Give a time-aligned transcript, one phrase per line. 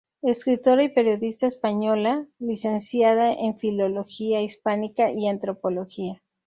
[0.23, 6.19] Escritora y periodista española, licenciada en filología hispánica y antropología.